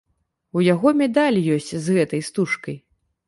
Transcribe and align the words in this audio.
У 0.59 0.63
яго 0.67 0.93
медаль 1.01 1.37
ёсць 1.55 1.69
з 1.87 1.97
гэтай 1.99 2.25
стужкай. 2.31 2.81